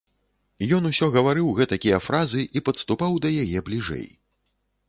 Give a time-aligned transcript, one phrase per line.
[0.77, 4.07] Ён усё гаварыў гэтакія фразы і падступаў да яе бліжэй.